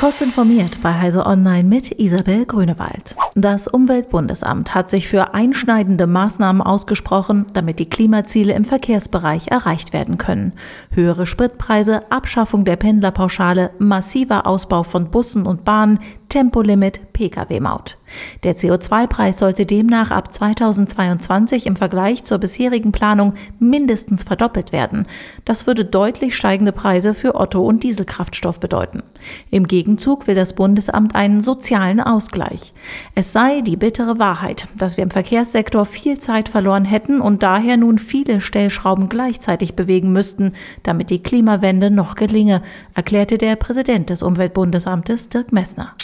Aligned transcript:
Kurz 0.00 0.22
informiert 0.22 0.78
bei 0.82 0.94
Heise 0.94 1.26
Online 1.26 1.62
mit 1.62 2.00
Isabel 2.00 2.46
Grünewald. 2.46 3.16
Das 3.34 3.68
Umweltbundesamt 3.68 4.74
hat 4.74 4.88
sich 4.88 5.06
für 5.06 5.34
einschneidende 5.34 6.06
Maßnahmen 6.06 6.62
ausgesprochen, 6.62 7.44
damit 7.52 7.80
die 7.80 7.90
Klimaziele 7.90 8.54
im 8.54 8.64
Verkehrsbereich 8.64 9.48
erreicht 9.48 9.92
werden 9.92 10.16
können. 10.16 10.54
Höhere 10.90 11.26
Spritpreise, 11.26 12.10
Abschaffung 12.10 12.64
der 12.64 12.76
Pendlerpauschale, 12.76 13.72
massiver 13.78 14.46
Ausbau 14.46 14.84
von 14.84 15.10
Bussen 15.10 15.44
und 15.44 15.66
Bahnen, 15.66 15.98
Tempolimit, 16.30 17.12
Pkw-Maut. 17.12 17.98
Der 18.44 18.56
CO2-Preis 18.56 19.38
sollte 19.38 19.66
demnach 19.66 20.10
ab 20.10 20.32
2022 20.32 21.66
im 21.66 21.76
Vergleich 21.76 22.24
zur 22.24 22.38
bisherigen 22.38 22.92
Planung 22.92 23.34
mindestens 23.58 24.22
verdoppelt 24.22 24.72
werden. 24.72 25.06
Das 25.44 25.66
würde 25.66 25.84
deutlich 25.84 26.34
steigende 26.34 26.72
Preise 26.72 27.14
für 27.14 27.34
Otto- 27.34 27.64
und 27.64 27.82
Dieselkraftstoff 27.82 28.60
bedeuten. 28.60 29.02
Im 29.50 29.66
Gegenzug 29.66 30.26
will 30.26 30.34
das 30.34 30.54
Bundesamt 30.54 31.14
einen 31.14 31.40
sozialen 31.40 32.00
Ausgleich. 32.00 32.72
Es 33.14 33.32
sei 33.32 33.60
die 33.60 33.76
bittere 33.76 34.18
Wahrheit, 34.18 34.68
dass 34.78 34.96
wir 34.96 35.04
im 35.04 35.10
Verkehrssektor 35.10 35.84
viel 35.84 36.18
Zeit 36.18 36.48
verloren 36.48 36.84
hätten 36.84 37.20
und 37.20 37.42
daher 37.42 37.76
nun 37.76 37.98
viele 37.98 38.40
Stellschrauben 38.40 39.08
gleichzeitig 39.08 39.74
bewegen 39.74 40.12
müssten, 40.12 40.52
damit 40.84 41.10
die 41.10 41.22
Klimawende 41.22 41.90
noch 41.90 42.14
gelinge, 42.14 42.62
erklärte 42.94 43.36
der 43.36 43.56
Präsident 43.56 44.10
des 44.10 44.22
Umweltbundesamtes 44.22 45.28
Dirk 45.28 45.52
Messner. 45.52 45.94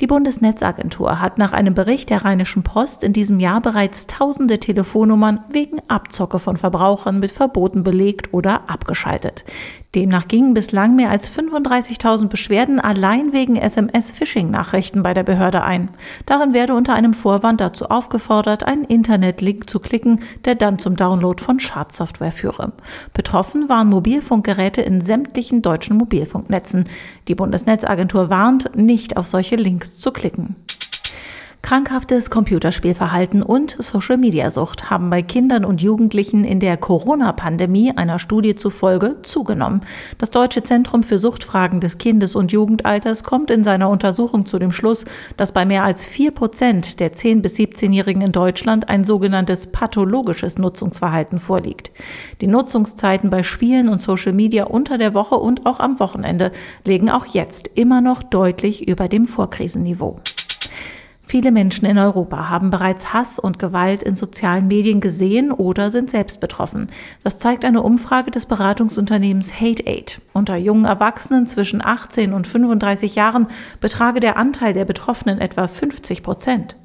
Die 0.00 0.06
Bundesnetzagentur 0.06 1.20
hat 1.22 1.38
nach 1.38 1.54
einem 1.54 1.72
Bericht 1.72 2.10
der 2.10 2.22
Rheinischen 2.22 2.62
Post 2.62 3.02
in 3.02 3.14
diesem 3.14 3.40
Jahr 3.40 3.62
bereits 3.62 4.06
tausende 4.06 4.60
Telefonnummern 4.60 5.40
wegen 5.48 5.80
Abzocke 5.88 6.38
von 6.38 6.58
Verbrauchern 6.58 7.18
mit 7.18 7.30
Verboten 7.30 7.82
belegt 7.82 8.34
oder 8.34 8.68
abgeschaltet. 8.68 9.46
Demnach 9.94 10.28
gingen 10.28 10.52
bislang 10.52 10.94
mehr 10.94 11.10
als 11.10 11.30
35.000 11.30 12.28
Beschwerden 12.28 12.80
allein 12.80 13.32
wegen 13.32 13.56
SMS-Phishing-Nachrichten 13.56 15.02
bei 15.02 15.14
der 15.14 15.22
Behörde 15.22 15.62
ein. 15.62 15.88
Darin 16.26 16.52
werde 16.52 16.74
unter 16.74 16.94
einem 16.94 17.14
Vorwand 17.14 17.60
dazu 17.60 17.86
aufgefordert, 17.86 18.64
einen 18.64 18.84
Internetlink 18.84 19.70
zu 19.70 19.80
klicken, 19.80 20.20
der 20.44 20.54
dann 20.54 20.78
zum 20.78 20.96
Download 20.96 21.42
von 21.42 21.60
Schadsoftware 21.60 22.32
führe. 22.32 22.72
Betroffen 23.14 23.68
waren 23.68 23.88
Mobilfunkgeräte 23.88 24.82
in 24.82 25.00
sämtlichen 25.00 25.62
deutschen 25.62 25.96
Mobilfunknetzen. 25.96 26.84
Die 27.28 27.34
Bundesnetzagentur 27.34 28.28
warnt, 28.28 28.76
nicht 28.76 29.16
auf 29.16 29.26
solche 29.26 29.56
Links 29.56 29.98
zu 29.98 30.10
klicken. 30.10 30.56
Krankhaftes 31.66 32.30
Computerspielverhalten 32.30 33.42
und 33.42 33.76
Social-Media-Sucht 33.80 34.88
haben 34.88 35.10
bei 35.10 35.20
Kindern 35.20 35.64
und 35.64 35.82
Jugendlichen 35.82 36.44
in 36.44 36.60
der 36.60 36.76
Corona-Pandemie 36.76 37.90
einer 37.90 38.20
Studie 38.20 38.54
zufolge 38.54 39.16
zugenommen. 39.22 39.80
Das 40.16 40.30
Deutsche 40.30 40.62
Zentrum 40.62 41.02
für 41.02 41.18
Suchtfragen 41.18 41.80
des 41.80 41.98
Kindes- 41.98 42.36
und 42.36 42.52
Jugendalters 42.52 43.24
kommt 43.24 43.50
in 43.50 43.64
seiner 43.64 43.90
Untersuchung 43.90 44.46
zu 44.46 44.60
dem 44.60 44.70
Schluss, 44.70 45.06
dass 45.36 45.50
bei 45.50 45.66
mehr 45.66 45.82
als 45.82 46.04
vier 46.04 46.30
Prozent 46.30 47.00
der 47.00 47.12
10- 47.12 47.42
bis 47.42 47.56
17-Jährigen 47.56 48.22
in 48.22 48.30
Deutschland 48.30 48.88
ein 48.88 49.02
sogenanntes 49.02 49.72
pathologisches 49.72 50.58
Nutzungsverhalten 50.58 51.40
vorliegt. 51.40 51.90
Die 52.42 52.46
Nutzungszeiten 52.46 53.28
bei 53.28 53.42
Spielen 53.42 53.88
und 53.88 54.00
Social 54.00 54.32
Media 54.32 54.66
unter 54.66 54.98
der 54.98 55.14
Woche 55.14 55.34
und 55.34 55.66
auch 55.66 55.80
am 55.80 55.98
Wochenende 55.98 56.52
liegen 56.84 57.10
auch 57.10 57.26
jetzt 57.26 57.68
immer 57.74 58.00
noch 58.00 58.22
deutlich 58.22 58.86
über 58.86 59.08
dem 59.08 59.26
Vorkrisenniveau. 59.26 60.20
Viele 61.28 61.50
Menschen 61.50 61.86
in 61.86 61.98
Europa 61.98 62.48
haben 62.48 62.70
bereits 62.70 63.12
Hass 63.12 63.40
und 63.40 63.58
Gewalt 63.58 64.04
in 64.04 64.14
sozialen 64.14 64.68
Medien 64.68 65.00
gesehen 65.00 65.50
oder 65.50 65.90
sind 65.90 66.08
selbst 66.08 66.38
betroffen. 66.38 66.86
Das 67.24 67.40
zeigt 67.40 67.64
eine 67.64 67.82
Umfrage 67.82 68.30
des 68.30 68.46
Beratungsunternehmens 68.46 69.60
HateAid. 69.60 70.20
Unter 70.32 70.54
jungen 70.54 70.84
Erwachsenen 70.84 71.48
zwischen 71.48 71.84
18 71.84 72.32
und 72.32 72.46
35 72.46 73.16
Jahren 73.16 73.48
betrage 73.80 74.20
der 74.20 74.36
Anteil 74.36 74.72
der 74.72 74.84
Betroffenen 74.84 75.40
etwa 75.40 75.66
50 75.66 76.22
Prozent. 76.22 76.76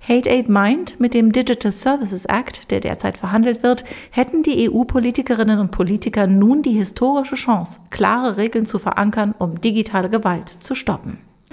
HateAid 0.00 0.48
meint, 0.48 0.98
mit 0.98 1.12
dem 1.12 1.30
Digital 1.30 1.70
Services 1.70 2.24
Act, 2.24 2.70
der 2.70 2.80
derzeit 2.80 3.18
verhandelt 3.18 3.62
wird, 3.62 3.84
hätten 4.10 4.42
die 4.42 4.70
EU-Politikerinnen 4.70 5.60
und 5.60 5.72
Politiker 5.72 6.26
nun 6.26 6.62
die 6.62 6.72
historische 6.72 7.34
Chance, 7.34 7.80
klare 7.90 8.38
Regeln 8.38 8.64
zu 8.64 8.78
verankern, 8.78 9.34
um 9.38 9.60
digitale 9.60 10.08
Gewalt 10.08 10.56
zu 10.60 10.74
stoppen. 10.74 11.18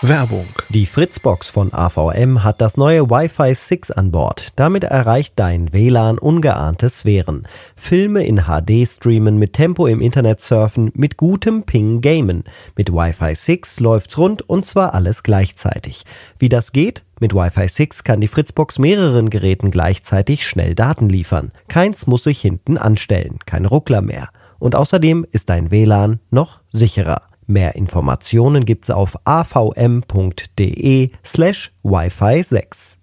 Werbung. 0.00 0.46
Die 0.68 0.86
Fritzbox 0.86 1.48
von 1.48 1.74
AVM 1.74 2.44
hat 2.44 2.60
das 2.60 2.76
neue 2.76 3.10
Wi-Fi 3.10 3.52
6 3.52 3.90
an 3.90 4.12
Bord. 4.12 4.52
Damit 4.54 4.84
erreicht 4.84 5.32
dein 5.34 5.72
WLAN 5.72 6.20
ungeahnte 6.20 6.88
Sphären. 6.88 7.48
Filme 7.74 8.24
in 8.24 8.44
HD 8.44 8.86
streamen, 8.86 9.38
mit 9.38 9.54
Tempo 9.54 9.88
im 9.88 10.00
Internet 10.00 10.40
surfen, 10.40 10.92
mit 10.94 11.16
gutem 11.16 11.64
Ping 11.64 12.00
gamen. 12.00 12.44
Mit 12.76 12.92
Wi-Fi 12.92 13.34
6 13.34 13.80
läuft's 13.80 14.16
rund 14.18 14.42
und 14.42 14.64
zwar 14.66 14.94
alles 14.94 15.24
gleichzeitig. 15.24 16.04
Wie 16.38 16.48
das 16.48 16.70
geht? 16.70 17.02
Mit 17.18 17.34
Wi-Fi 17.34 17.66
6 17.66 18.04
kann 18.04 18.20
die 18.20 18.28
Fritzbox 18.28 18.78
mehreren 18.78 19.30
Geräten 19.30 19.72
gleichzeitig 19.72 20.46
schnell 20.46 20.76
Daten 20.76 21.08
liefern. 21.08 21.50
Keins 21.66 22.06
muss 22.06 22.22
sich 22.22 22.40
hinten 22.40 22.78
anstellen, 22.78 23.40
kein 23.46 23.66
Ruckler 23.66 24.00
mehr. 24.00 24.28
Und 24.60 24.76
außerdem 24.76 25.26
ist 25.32 25.50
dein 25.50 25.72
WLAN 25.72 26.20
noch 26.30 26.60
sicherer. 26.70 27.27
Mehr 27.50 27.76
Informationen 27.76 28.66
gibt's 28.66 28.90
auf 28.90 29.16
avm.de 29.24 31.10
slash 31.24 31.72
Wi-Fi 31.82 32.42
6. 32.42 32.98